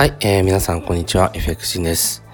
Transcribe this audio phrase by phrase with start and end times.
[0.00, 1.30] はい、えー、皆さん、こんにちは。
[1.34, 2.24] FX ジンです。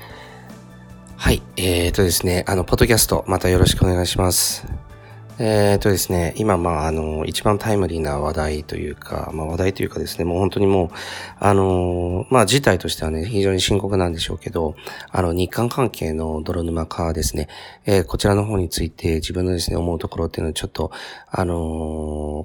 [1.17, 4.65] はい、えーとですね、あの、ポッドキャスト、またよろしくお願いします。
[5.39, 10.89] えーとですね、今、まあ、あの、一番タイムリーな話題というか、まあ、話題というかですね、もう本当にもう、
[11.39, 14.77] あの、まあ、事態としてはね、非常に深刻なんでしょうけど、
[15.11, 17.49] あの、日韓関係の泥沼化ですね、
[17.85, 20.91] えー、こちらの方について自分のですね、思うところっていうのをちょっと、
[21.31, 21.55] あの、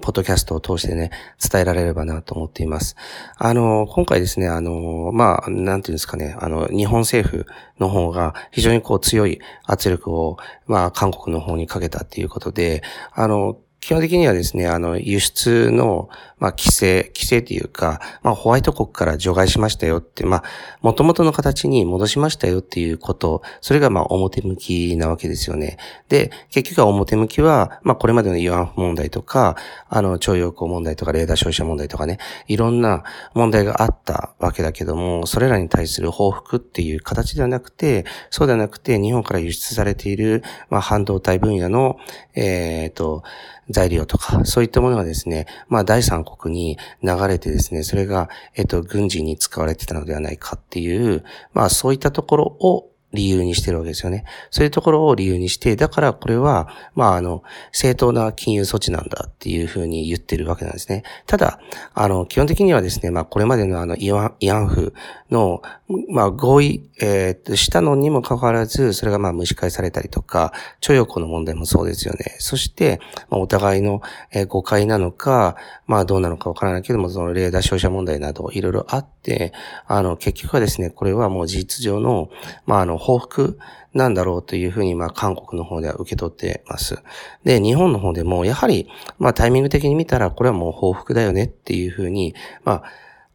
[0.02, 2.98] ポッドキャストを通してね、伝えられればなと思っています。
[3.38, 7.46] あの、今回ですね、あの、まあ、なんていうんですかね、あの、日本政府
[7.80, 10.38] の方が非常にこう強い圧力を、
[10.68, 12.81] まあ、韓国の方にかけたっていうことで、
[13.14, 20.44] あの、基本的にはですね、あの、輸出の、まあ、規制、規制というか、まあ、ホワイト国から除外しましたよって、まあ、
[20.82, 25.78] 元々の形に戻しましたよっていうこと、それがまあ、表向きなわけですよね。
[26.10, 29.56] で、結局は表向きは、まあ、これまでの慰安婦問題とか、
[29.90, 41.98] あの、徴用工問題とか、レーダー消費者問題とかね、いろんな問題があったわけだけども、それらに対する報復っていう形ではなくて、そうではなくて、日本から輸出されている、まあ、半導体分野の、
[42.36, 43.24] えっ、ー、と、
[43.72, 54.26] 材料とか、そういったものがですね、まあ第三国に流れてですね、それが、えっと、軍事に使われてたのではないかっていう、まあそういったところを理由にしてるわけですよね。
[54.50, 61.04] そういうところを理由にして、だからこれは、まあ、あの、正当な金融措置なんだっていうふうに言ってるわけなんですね。
[61.26, 61.60] ただ、
[61.94, 64.94] あの、基本的にはですね、まあ、これまでのあの、慰安婦
[65.30, 65.62] の、
[66.10, 72.36] まあ、合意、えー、したのにもかかわらず、それがまあ、蒸し返されたりとか、徴用工の問題もそうですよね。
[72.40, 74.02] そして、まあ、お互いの、
[74.48, 75.56] 誤解なのか、
[75.88, 79.54] まあ、どうなのかわからないけども、そのレーダー消費者問題など、いろいろあって、
[79.88, 82.30] あの、結局はですね、これはもう事実上の、
[82.66, 83.58] まあ、あの、報復
[83.94, 87.02] なんだろうというふうに、まあ、韓国の方では受け取ってます。
[87.44, 88.88] で、日本の方でも、やはり、
[89.18, 92.84] まあ、タイミング的に見たら、これはもう報復だよねっていうふうに、まあ、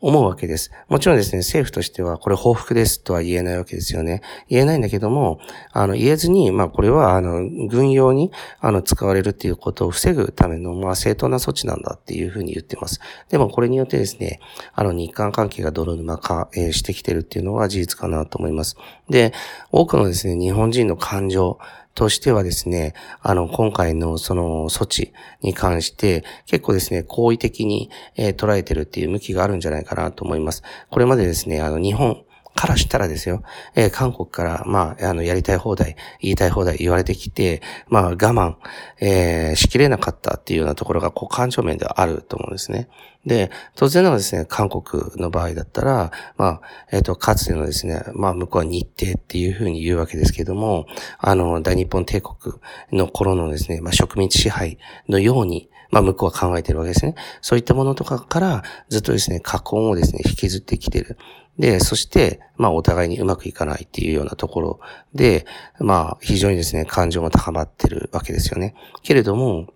[0.01, 0.71] 思うわけです。
[0.89, 4.21] もちろんですね、政府としてはこれ報復ですとは言えないわけですよね。
[4.49, 5.41] 言えないんだけども、
[5.73, 13.01] あの、言えずに、まあこれは、あの、軍用に、あの、使われるっていうことを防ぐための、まあ正当な措置なんだっていうふうに言ってます。
[13.31, 14.41] でもこれによってですね、
[14.75, 18.77] あの、日韓関係が泥沼化、えー、してきてるっていうのは事実かなと思います。
[19.09, 19.33] で、
[19.73, 21.59] 多くのですね、日本人の感情、
[21.97, 22.93] としてはですね、
[23.23, 30.63] あの、今回のその措置に関して結構ですね、好意的に、えー、捉えてるっていう向きがあるんじゃないかなと思います。
[30.91, 32.23] これまでですね、あの、日本、
[32.57, 33.43] からしたらですよ、
[33.75, 38.57] えー、韓国から、まあ、あの、やりたい放題、言いたい放題言われてきて、まあ、我慢、
[39.01, 42.89] えー、しきれなかったっていうようなところが、こう、感情面ではあると思うんですね。
[43.27, 50.87] で、当然ながらですね、韓国の場合だったら、まあ、えっ、ー、と、かつてのですね、まあ、向こうは日程っていうふうに言うわけですけども、
[51.19, 52.55] あの、大日本帝国
[52.93, 54.79] の頃のですね、まあ、植民地支配
[55.09, 57.15] のように、まあ、向こうは考えてるわけですね。
[57.41, 61.17] そういったものとかからずっとですね、過去をですね、引きずってきてる。
[61.59, 64.81] で、そして、まあ、お互いにうまくいかないっていうようなところ
[65.15, 65.47] で、
[65.79, 68.75] まあ、非常にですね、感情も高まってるわけですよね。
[69.03, 69.67] けれども、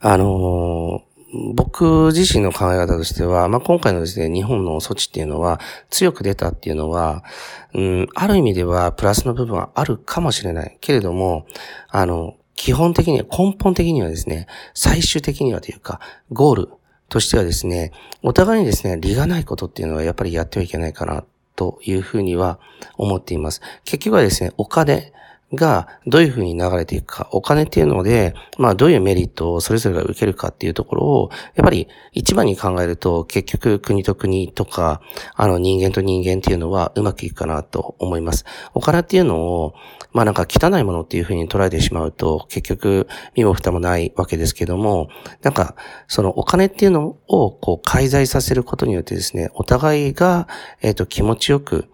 [0.00, 1.12] あのー
[1.54, 7.24] 僕自身の考え方としては、まあ、今回のですね、日本の措置っていうのは、強く出たっていうのは、
[7.72, 10.76] うん、ある意味ではプラスの部分はあるかもしれない。
[10.80, 11.46] けれども、
[11.88, 16.00] あの、基本的には、根本的にはですね、最終的にはというか、
[16.30, 16.68] ゴール
[17.12, 17.92] としてはですね、
[18.22, 22.58] お互いにですね、利がないことっていうのはやっぱりやってはいけないかな、というふうには
[22.96, 23.60] 思っています。
[23.84, 25.12] 結局はですね、お金、
[25.54, 35.02] がどういうふうに流れていくか、お金っていうので、まあどういうメリットをそれぞれが受けるかっていうところを、やっぱり一番に考えると、結局国と国とか、
[35.34, 38.44] あの人間と人間っていうのはうまくいくかなと思います。
[38.74, 39.74] お金っていうのを、
[40.12, 45.08] まあなんか汚いものっていうふうに捉えてしまうと、結局身も蓋もないわけですけども、
[45.42, 45.74] なんか
[46.08, 50.48] そのお金っていうのをこう介在させることによってですね、お互いが、
[50.80, 51.91] えっ、と気持ちよく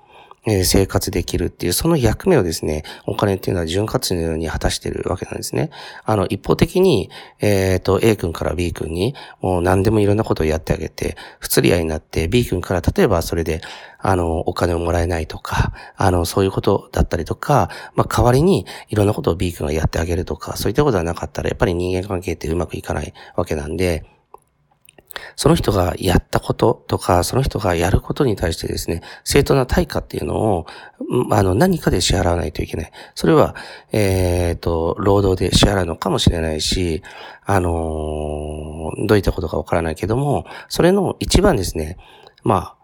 [0.51, 5.71] え生活できるっていう、その役目をですね、お金っていうのは潤滑のように果たしてるわけなんですね。
[6.05, 13.61] あの、一方的に、えっ、ー、と、A 君から B 君に、もう何でもいろんなことをやってあげて、不釣り合いになって、B 君から例えばそれで、
[14.01, 24.05] あの、お金をもらえないとか、あの、そういうことだったりとか、まあ、代わりにいろんなことを B 君がやってあげるとか、そういったことがなかったら、やっぱり人間関係ってうまくいかないわけなんで、
[25.37, 30.67] その人がやったこととか、その人がやることに対してですね、正当な対価っていうのを、
[31.31, 32.93] あの、何かで支払わないといけない。
[33.15, 33.55] それは、
[33.93, 37.03] えっ、ー、と、労働で支払うのかもしれないし、
[37.45, 41.97] あのー、どういったことかわからないけども、それの一番ですね、
[42.45, 42.77] まあ、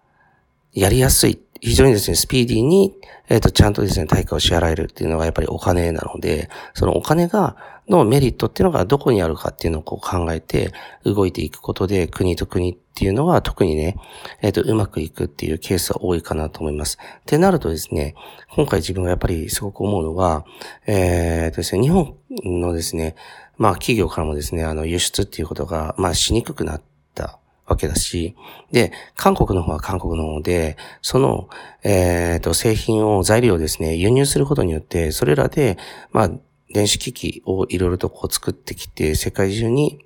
[0.73, 2.95] やりやすい非常にですね、スピーディーに、
[3.31, 7.57] えっ、ー、と、ちゃんとですね、対価を支払えるっていうのがやっぱりお金なので、そのお金が、
[7.89, 10.73] のメリットっていうのがどこにあるかっていうのをこう考えて
[11.05, 13.97] 動いていくことで、国と国っていうのは特にね、
[14.43, 16.99] えっ、ー、と、うまくいくっていうケースは多いかなと思います。
[17.01, 18.15] ってなるとですね、
[18.55, 20.45] 今回自分がやっぱりすごく思うのが、
[20.87, 23.17] えー、とですね、日本のですね、
[23.57, 26.83] まあ企業からもですね、あの輸出っていうことが、まあしにくくなっ
[27.15, 28.37] たわけだし、
[28.73, 31.49] で、韓国の方は韓国の方で、その、
[31.83, 35.79] えっ、ー、と、製品を、材料をですね、輸入することによって、それらで、
[36.13, 36.31] まあ、
[36.73, 40.05] 電子機器をいろいろとこう作ってきて、世界中に、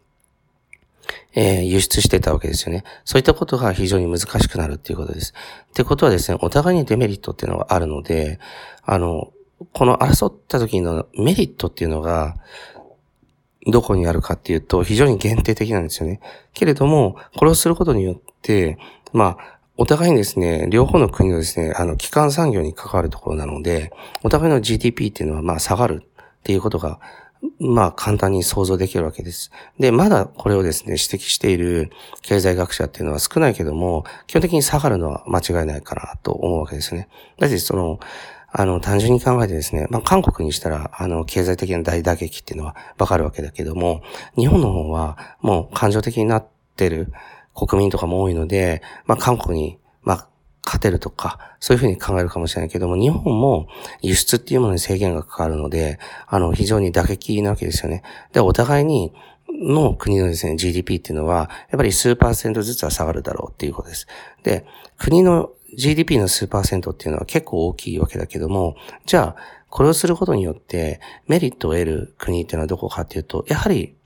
[1.35, 2.85] えー、輸出してたわけですよね。
[3.05, 5.33] そういったことが非常に難しくなるっていうことです。
[5.71, 8.39] ってことはですね、お互いにデメリットっていうのがあるので、
[8.83, 9.33] あの、
[9.73, 12.37] この争った時のメリットっていうのが、
[13.69, 16.21] どこにあるかっていうと、非常に限定的なんですよね。
[16.55, 18.79] けれども、これをすることによって、
[19.13, 23.93] まあ、お互いにですね、両方の国のですね、あの、基幹産業に関わるところなので、
[24.25, 26.99] お互いの GDP っていうのは、まあ、下がるっていうことが、
[27.61, 29.53] まあ、簡単に想像できるわけです。
[29.79, 31.91] で、まだこれをですね、指摘している
[32.23, 37.09] 経済学者っていうのは少ないけども、基本的に下がるのは間違いないかなと思うわけですね。
[37.39, 38.01] だって、その、
[38.59, 44.03] あの、単純に考えてですね、まあ、韓国にしたら、あの、経済的な大打撃っていうのはわかるわけだけども、
[44.37, 47.13] 日本の方はもう感情的になってる
[47.55, 50.29] 国民とかも多いので、まあ、韓国に、まあ、
[50.65, 53.69] 勝てるとか、そういうふうに考えるかもしれないけども、日本も
[54.03, 58.03] 輸出っていうものに制限がかかるので、あの、非常に打撃なわけですよね。
[58.33, 59.13] で、お互いに、
[59.51, 64.09] の国のですね、GDP っていうのは、やっぱり数パーセントずつは下がるだろうっていうことです。
[64.43, 64.67] で、
[64.99, 68.77] 国の GDP の数パーセントっていうのは結構大きいわけだけども、
[69.07, 73.97] じゃあ、これをすることによってメリットを得る国っていうのはどこかっていうと、やはり、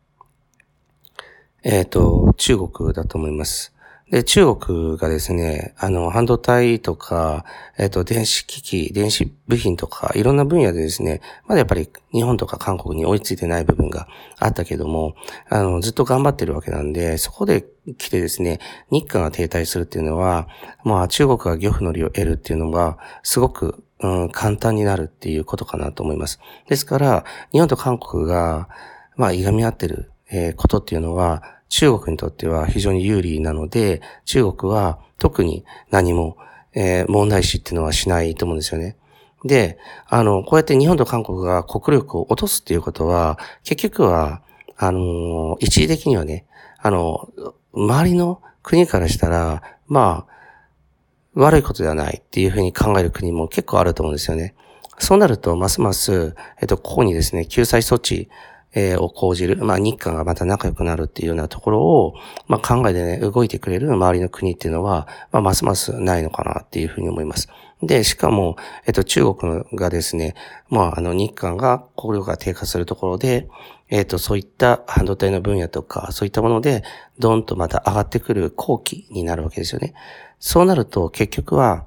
[1.63, 3.72] えっ、ー、と、中国だと思います。
[4.13, 7.47] で、中国がですね、あの、半導体とか、
[7.79, 14.07] えっ、と、電子機器、電子部品とか、いろんな分野でですね、まだやっぱり日本とか韓国に追いついてない部分が
[14.39, 15.15] あったけども、
[15.49, 17.65] あの、ずっと頑張ってるわけなんで、そこで
[17.97, 18.61] 来てですね、
[18.91, 20.47] 日韓が停滞するっていうのは、
[20.85, 26.39] まあ、中国が漁夫の利を得るっていうのが、すごく、うん、簡単になるっていうことかなと思います。
[26.69, 28.69] ですから、日本と韓国が、
[29.17, 36.37] まあ、いがみ合ってる、えー、ことっていうのは、中国にとっては非常に有利なので、中国は特に何も、
[36.75, 38.99] えー、問題視っていうのはしないと思うんですよね。
[39.43, 44.43] で、あの、こうやって日本と韓国が国力を落とすっていうことは、結局は、
[44.77, 46.45] あの、一時的にはね、
[46.79, 47.31] あの、
[47.73, 50.33] 周りの国からしたら、まあ、
[51.35, 54.55] 悪いことではないっていうふうに考える国も結構あると思うんですよね。
[54.99, 58.29] そうなると、ますます、えっと、ここにですね、救済措置
[58.75, 62.15] えー、を講じる、まあ日韓がまた仲良くなるっていうようなところを、
[62.49, 67.49] まあ考えてね、動いてくれる周りの国っていうのは、まあますますないのかなっていうふうに思います。
[67.83, 70.35] で、しかも、えっと、中国がですね、
[70.71, 73.49] まあ、あの、日韓が国力が低下するところで、
[73.91, 76.85] えっと、そういった半導体の分野とか、そういったもので、
[77.19, 79.95] ドンとまた上がってくる後期になるわけですよね。
[80.39, 81.87] そうなると、結局は、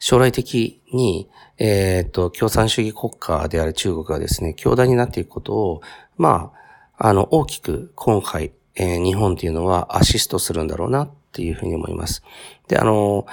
[0.00, 5.80] 将来的に、えっ、と、共産主義国家である中国がですね、強大になっていくことを、
[6.16, 6.52] ま
[6.98, 12.22] あ、あの、大きく今回、えー、日本っていうのはアシストするんだろうなっていうふうに思います。
[12.68, 13.26] で、あの、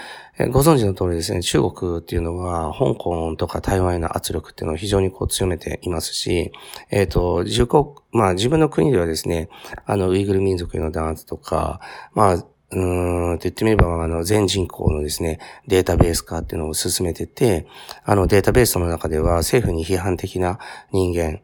[0.51, 6.51] ご存知の通りですね、中国っていうのは、香港とか台湾への圧力っていうのを非常にこう強めていますし、
[6.91, 9.49] えっ、ー、と、自国、まあ自分の国ではですね、
[9.85, 11.79] あの、ウイグル民族への弾圧とか、
[12.13, 17.65] まあ、うーん、と言ってみれば、あの、全人口のですね、データベース化っていうのを進めてて、
[18.03, 20.59] あの、データベースの中では政府に批判的な
[20.91, 21.39] 人間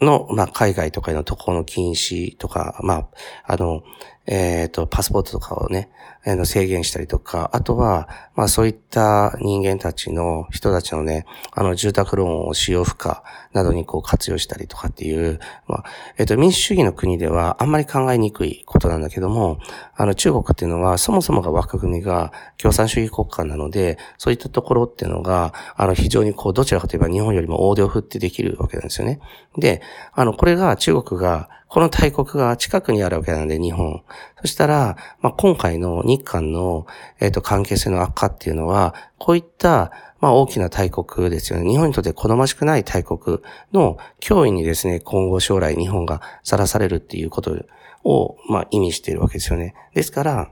[0.00, 3.06] の、まあ、海外とかへの渡航の禁止とか、まあ、
[3.44, 3.82] あの、
[4.26, 5.90] えっ、ー、と、パスポートとかをね、
[6.24, 15.84] あの制限したりとか、あとは、まあそういった人間たちの、人たちのね、あの住宅ローンを使用不可などにこう活用したりとかっていう、まあ、
[16.18, 19.58] えっ、ー、と、民主主義の国ではあんまり考えにくいことなんだけども、
[19.96, 29.20] あの中国っていうのはそもそもが枠組みが共産主義国家なので、そういったところっていうのが、あの非常にこう、どちらかといえば日本よりも大手を振ってできるわけなんですよね。
[29.56, 29.80] で、
[30.12, 34.02] あの、これが中国がこの大国が近くにあるわけなんで、日本。
[34.40, 36.84] そしたら、まあ、今回の日韓の、
[37.20, 41.70] えっ、ー、と、関係性の悪化っていうのは、こういった、まあ、大きな大国ですよね。
[41.70, 43.38] 日本にとって好ましくない大国
[43.72, 47.56] の脅威にですね、今後将来日本がさらされるっていうこと
[48.02, 49.74] を、まあ、意味しているわけですよね。
[49.94, 50.50] ですから、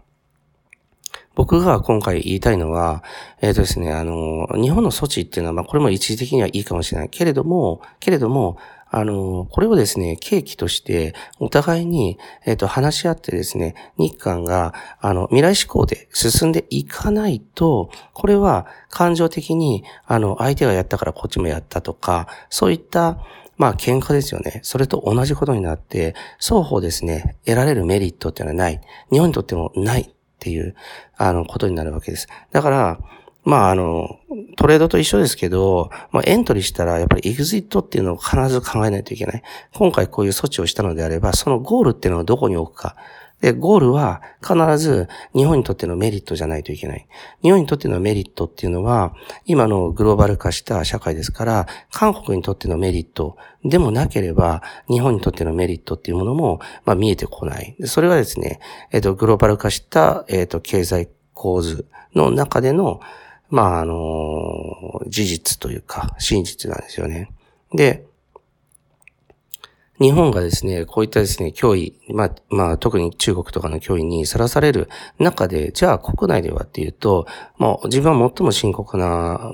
[1.39, 3.05] 僕が今回言いたいのは、
[3.41, 7.11] えっ、ー、とですね、あの、日本の措置っていうのは、まあ、これも一時的にはいいかもしれない。
[7.11, 8.59] けれども、けれども、
[8.91, 23.25] あの、これをですね、契機として、お互いに、えっ、ー、と、話し合ってですね、日韓が、あの、未来志向で進んでいかないと、これは感情的に、あの、相手がやったからこっちもやったとか、そういった、
[23.57, 24.59] まあ、喧嘩ですよね。
[24.65, 28.81] それと同じことになって、双方ですね、得られるメリットっていうのはない。
[29.13, 30.77] 日本にとってもないっていう、
[31.17, 32.29] あの、ことになるわけです。
[32.53, 32.99] だから、
[33.45, 34.21] まあ、あの、
[34.57, 39.43] トレードと一緒ですけど、まあ、エントリーしたら、やっぱりエグジットっていうのを必ず考えないといけない。
[39.75, 42.95] 今回こういう措置をしたのであれば、そのゴールっていうのをどこに置くか。
[43.41, 47.07] で、ゴールは必ず日本にとってのメリットじゃないといけない。
[47.43, 49.15] 日本にとってのメリットっていうのは、
[49.45, 57.77] 今のグローバル化した社会ですから、韓国にとってのメリットでもなければ、日本にとってのメリットっていうものも、まあ、見えてこない。
[57.85, 58.59] それはですね、
[58.91, 63.01] えっ、と、グローバル化した、えっ、と、経済構図の中での、
[63.51, 67.31] まあ、あの、事実というか、真実なんですよね。
[67.73, 68.05] で、
[70.01, 74.89] 日本がですね、こういったですね、脅威、まあ、まあ、特に中国とかの脅威にさらされる
[75.19, 77.27] 中で、じゃあ国内ではっていうと、
[77.57, 79.51] もう自分は最も深刻な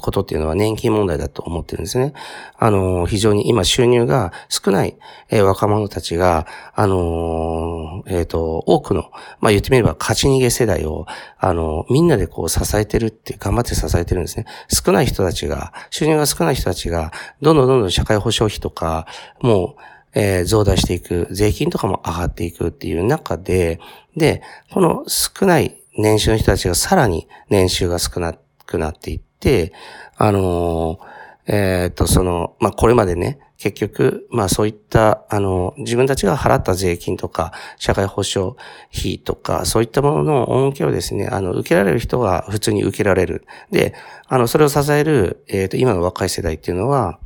[0.00, 2.12] ことっていうのは年金問題だと思ってるんですね。
[2.58, 4.96] あの、非常に今収入が少ない、
[5.30, 9.10] えー、若者たちが、あのえっ、ー、と、多くの、
[9.40, 11.06] まあ言ってみれば勝ち逃げ世代を、
[11.38, 14.46] あの、みんなでこう支えてるって、頑張って支えてるんですね。
[14.68, 19.06] 少ない人たちが、収入が少ない人たちが、どんどんどんどん社会保障費とか、
[19.40, 19.83] もう、
[20.14, 23.80] えー、増大していく、税金とかも上がっていくっていう中で、
[24.16, 24.42] で、
[24.72, 28.34] この少ない年収の人たちがさらに年収が少な
[28.66, 29.72] くなっていって、
[30.16, 38.54] あのー、えっ、と、その、まあ、これまでね、結局、まあそういった、あの、自分たちが払った税金とか、社会保障
[38.94, 43.46] 費とか、そういったものの恩恵をですね、あの、受けられる人が普通に受けられる。
[43.70, 43.94] で、
[44.26, 47.20] あの、それを支える、えっ、ー、と、今の若い世代っていうのは、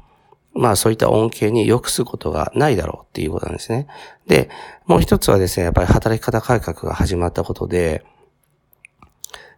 [0.58, 3.86] まあそういった恩恵に良くすることがないだろうっていうことなんですね。
[4.26, 4.50] で、
[4.86, 8.04] もう一つはですね、やっぱり働き方改革が始まったことで、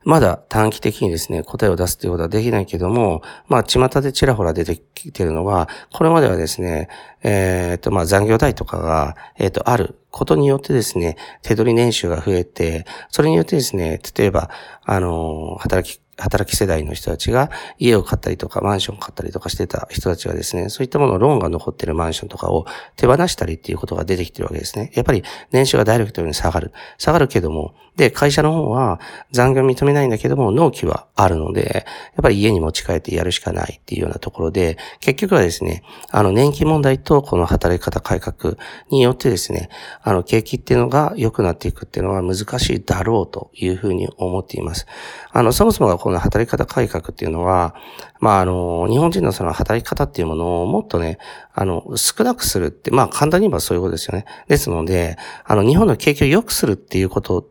[0.02, 6.88] まだ短期的にですね、答えを出すということはできないけども、まあ、巷でちらほら出てきてるのは、これまではですね、
[7.22, 14.48] えっ、と、まあ、残業代とかが、えっ、と、あることによってですね、手取り年収が増えて、それによってですね、例えば、
[14.84, 24.92] あの、働き働き世代の人たちが家を買ったりとかマンションを買ったりとかしてた人たちがですね、そういったもの、ローンが残ってるマンションとかを手放したりっていうことが出てきてるわけですね。
[24.94, 26.72] やっぱり年収がダイレクトに下がる。
[26.98, 29.00] 下がるけども、で、会社の方は
[29.30, 31.84] 残業認めないんだけども、納期はあるので、
[32.14, 38.56] やっぱり家に持ち帰ってやるしかないっていうようなところで、結局はですね、あの年金問題とこの働き方改革
[38.90, 39.68] によってですね、
[40.02, 44.86] あの景気っていうのが良くなっていくっていうのは難しいだろうというふうに思っています。
[45.32, 47.74] あの、そもそもがこ働き方改革っていうのは、
[48.18, 51.18] まあ、あの、日本人のその働き方っていうものをもっとね、
[51.54, 54.24] あの、少なくするって、まあ、簡単に言えばそういうことですよね。
[54.48, 57.48] ですので、あの、日本の景気を良くするっていうこと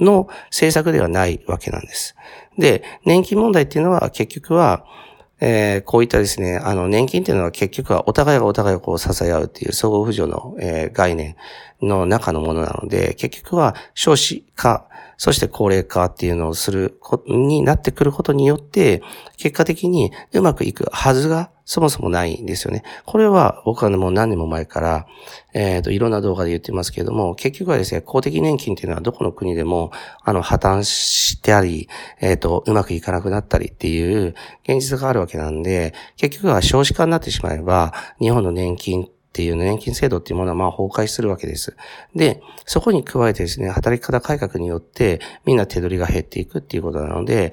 [0.00, 2.16] の政策ではないわけなんです。
[2.58, 4.84] で、年金問題っていうのは結局は、
[5.40, 11.36] えー、こういったですね、あの、年金っていうのは結局はお互いがお互いをこう支え合うっていう相互扶助の、えー、概念
[11.84, 19.02] の中のものなので、結局は少子化そして高齢化っていうのをすることになってくることによって、
[19.36, 22.82] 結果的にうまくいくはずがそもそもないんですよね。
[23.06, 25.06] これは僕はもう何年も前から、
[25.54, 31.88] えっ、ー、と、いろんな動画で言ってますけれども、結局はですね、公的年金っていうのはどこの国でも、あの、破綻してあり、
[32.20, 41.76] えっ、ー、と、うまくいかなくなったりっていう現実があるわけなんで、結局は少子化になってしまえば、日本の年金っていう年金制度っていうものはまあ崩壊するわけです。
[42.14, 47.52] で、そこに加えてですね、働き方改革によってみんな手取りが減っていくっていうことなので、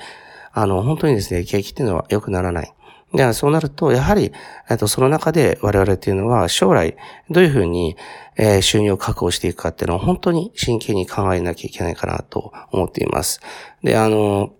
[0.53, 2.71] あの、本当にですね、景気っていうのは良くならない。
[3.15, 4.31] で、そうなると、やはり、
[4.69, 6.95] えっと、その中で我々っていうのは将来
[7.31, 7.97] どういうふうに、
[8.38, 13.41] えー、収入を確保していくかっていうのを本当に真剣に考えなきゃいけないかなと思っています。
[13.83, 14.53] で、あの、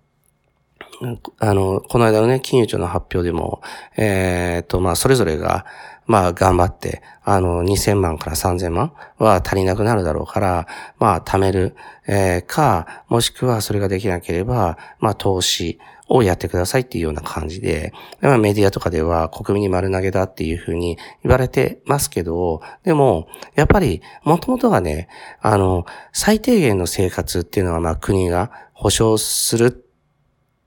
[1.39, 3.61] あの、この間のね、金融庁の発表でも、
[3.97, 5.65] えー、っと、まあ、それぞれが、
[6.08, 10.67] まあ頑張って、あの、2000万から3000万は足りなくなるだろうから、
[11.00, 11.75] まあ貯める、
[12.08, 15.79] えー、か、もしくはそれができなければ、まあ投資
[16.12, 25.08] をやってくださいっていうような感じで、まあ、メディアとかでは国民に丸投げだっていうふうに言われてますけど、でも、やっぱり、もともとがね、
[25.39, 29.80] あの、最低限の生活っていうのはまあ国が保障する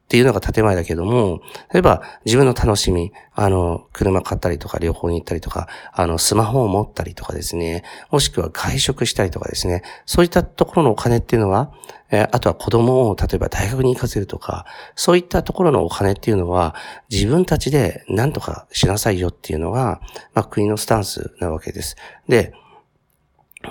[0.05, 1.41] っていうのが建前だけども、
[1.73, 11.73] 例えば自分の楽しみ、あの、車買ったりとか旅行に行ったりとか、あの、スマホを持ったりとかですね、もしくは外食したりとかですね、そういったところのお金っていうのは、
[12.11, 16.75] えあとは子供を例えば大学に行かせるとか、そういったところのお金っていうのは、
[17.11, 20.03] 自分たちで何とかしなさいよっていうのが、
[20.35, 21.97] まあ、国のスタンスなわけです。
[22.29, 22.53] で、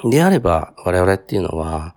[0.09, 1.95] であれば、我々っていうのは、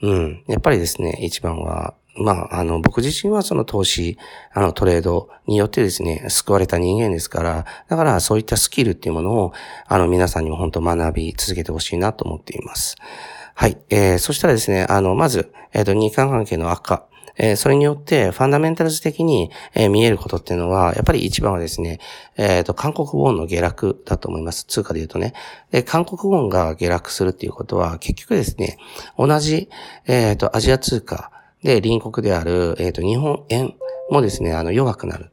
[0.00, 4.18] うん、やっぱりですね、一番は、まあ、あの、僕自身はその投資、
[4.52, 9.52] あの、トレードによってですね、救われた人間ですから、だからそういったスキルっていうものを、
[9.86, 12.96] あの、皆さんにも本当学び続けてほしいなと思っています。
[13.54, 13.78] はい。
[13.90, 17.06] えー、そしたらですね、あの、まず、えっ、ー、と、日韓関係の悪化。
[17.36, 21.98] えー、それによって、ファンダメンタルズ的に、えー、見えることっていうのは、やっぱり一番はですね、
[22.36, 24.64] えっ、ー、と、韓国ウォンの下落だと思います。
[24.64, 25.34] 通貨で言うとね。
[25.72, 28.78] で、韓国ウォンが下落するっていうことは、結局ですね、
[29.18, 29.68] 同じ、
[30.06, 31.32] えっ、と、アジア通貨
[31.64, 33.74] で隣国である、えっ、と、日本円
[34.10, 35.30] もですね、あの、弱くなる。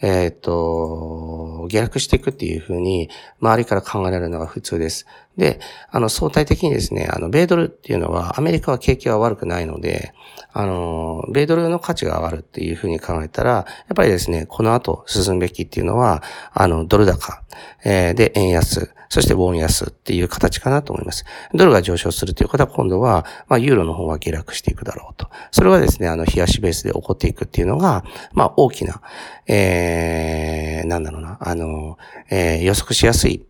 [0.00, 3.10] えっ、と、下落していくっていうふうに、
[3.40, 5.06] 周りから考えられるのが普通です。
[5.36, 5.58] で、
[5.90, 10.14] あの、相対的にですね、あの、米ドルっていうのは、アメリカは景気は悪くないので、
[10.52, 17.42] あの、米ドルの価値が上がるっていうふうに考えたら、やっぱりですね、この後進むべきっていうのは、あの、ドル高、
[17.84, 21.24] えー、で、円安、そしてウォン安っていう形かなと思います。
[21.54, 25.28] ドルが上昇するということは、今度は、まあ、ユーロの方は下落していくだろうと。
[25.50, 29.00] それはですね、あの、冷やしベースで起こっていくっていうのが、まあ、大きな、
[29.46, 31.98] えー、なんだろうな、あの、
[32.30, 33.44] えー、予測しやすい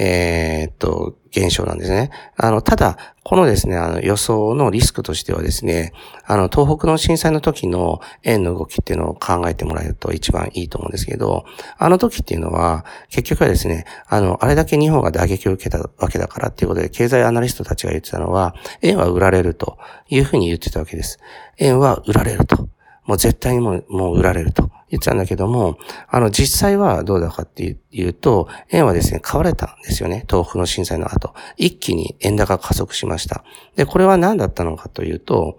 [0.00, 2.10] えー、っと、現象なんですね。
[2.36, 5.92] あの、ただ、このですね、あの予想のリスクとしてはですね、
[6.24, 11.44] あの、東北の震災の時の円の動きっていうのを考えてもらえると一番いいと思うんですけど、
[11.78, 19.78] あの時っていうのは、結局はですね、あの、あれだけ日本が打撃を受けたわけだからっていうことで、経済アナリストたちが言ってたのは、円は売られると
[20.08, 21.18] いうふうに言ってたわけです。
[21.58, 22.68] 円は売られると。
[23.08, 30.26] もう絶対にもう、もう売られると言ってたんだけども、あの、実際はどうだかっていうと、円はですね、買われたんですよね。
[30.28, 31.32] 東北の震災の後。
[31.56, 33.44] 一気に円高加速しました。
[33.76, 35.58] で、これは何だったのかというと、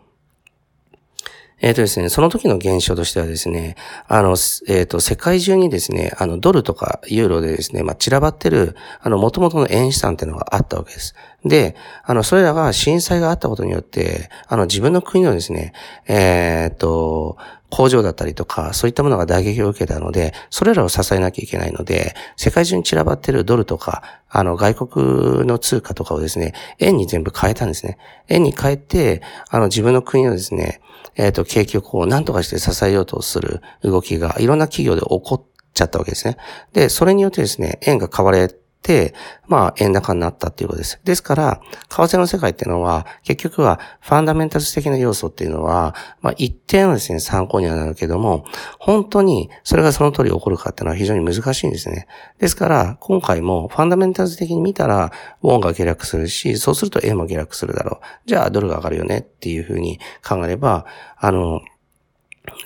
[1.61, 3.75] えっ、ー、とですね、その時の現象としてはですね、
[4.07, 11.15] あの、えっ、ー、と、世界中にですね、あの、ドルとかユーロでですね、まあ、散らばってる、あの、元々の円資産っていうのがあったわけです。
[11.45, 15.73] で、あの、それらが震災があったことによって、あの、自分の国のですね、
[16.07, 17.37] えっ、と、
[17.69, 27.97] 工場だったりとか、そういったものが打撃を受けたので、それらを支えなきゃいけないので、世界中に散らばってるドルとか、あの、外国の通貨とかをですね、円に全部変えたんですね。
[28.27, 30.81] 円に変えて、あの、自分の国のですね、
[31.15, 36.37] えっ、ー、と、景気をこう、何とかして支えようとする動きが、いろんな企業で起こっちゃったわけですね。
[36.73, 38.49] で、それによってですね、円が買われ、
[39.47, 40.99] まあ、円高になったっていうことです。
[41.03, 48.45] ですから、為替の世界っていうのは、結局は、ファンダメンタルス的な要素っていうのは、まあ、一定のですね、参考にはなるけども、
[48.79, 52.07] 本当に、それがその通り起こるかっていうのは非常に難しいんですね。
[52.39, 55.11] ですから、今回も、ファンダメンタルズ的に見たら、
[55.43, 58.05] ウォンが下落するし、そうすると円も下落するだろう。
[58.25, 60.85] じゃあ、ドルが上がるよねっていうふうに考えれば、
[61.17, 61.61] あの、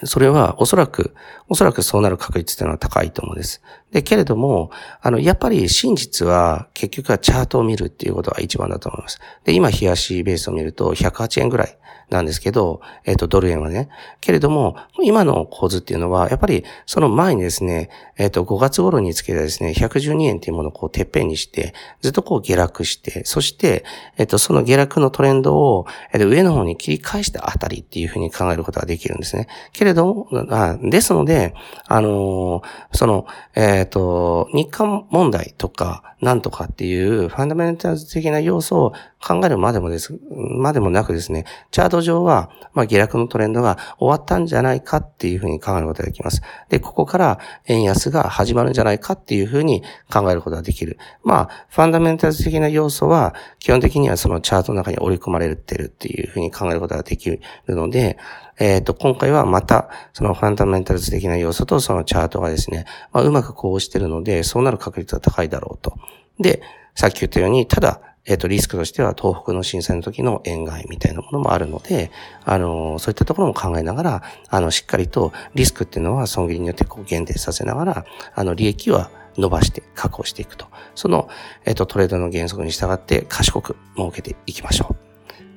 [0.03, 1.13] それはおそらく、
[1.53, 3.61] おそらくそうなる確率というのは高いと思うんです。
[3.91, 4.71] で、けれども、
[5.03, 9.19] あの、やっぱり真実は結局はチャートを見るっていうことが一番だと思います。
[9.43, 11.77] で、今、冷やしベースを見ると108円ぐらい
[12.09, 13.89] なんですけど、えっ、と、ドル円はね。
[14.21, 23.83] けれども、今の構図っていうのは、やっぱりその前にですね、えっ、と、5月頃につけたですね、112円っていうものをこう、てっぺんにして、ずっとこう下落して、そして、
[24.17, 29.47] えっ、と、その下落のトレンドを、えっ、と、上の方に切り返したあたりっていうふうに考えることができるんですね。
[29.71, 31.42] けれども、あですので、
[31.87, 33.25] あのその、
[33.55, 38.93] えっ、と、日韓問題とか、なんとかっていうファンダメンタル的な要素を
[39.25, 46.41] 考えるまでもです、までもなくですね、チャート上は、まあ、下落のトレンドが終わったんじゃないかっていうふうに考えることができます。
[46.67, 49.81] で、ここから円安が始まるんじゃないかっていうふうに
[50.11, 50.97] 考えることができる。
[51.23, 58.17] まあ、ファンダメンタルズ的な要素は、基本的にはそのチャートの中に織り込まれてるっていうふうに考えることができるので、
[58.59, 65.95] えっ、と、今回はまた、そのファンダメンタルズ的な要素とそのチャートがですね、まあ、うまくこうしてるので、そうなる確率が高いだろうと。
[66.39, 66.61] で、
[66.95, 72.09] さっき言ったように、ただ、えっ、ー、と、リスクとしては東北の震災の時の円買いみたいなものもあるので、
[72.45, 80.67] あの、そういったところも考えながら、あの、しっかりとリスクっていうのは損切りによってこう限定させながら、あの、利益は伸ばして確保していくと。
[80.95, 81.27] その、
[81.65, 84.95] えっ、ー、と、トレードの原則に従って賢く設けていきましょう。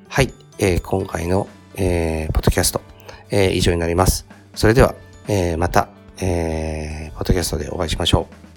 [0.09, 0.33] はい。
[0.59, 2.81] えー、今回の、えー、ポッドキャスト、
[3.29, 4.27] えー、以上になります。
[4.55, 4.95] それでは、
[5.29, 5.87] えー、また、
[6.19, 8.56] えー、ポッドキャストでお会いしましょう。